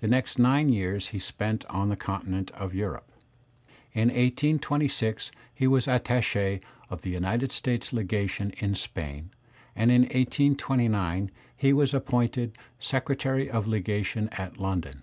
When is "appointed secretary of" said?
11.94-13.68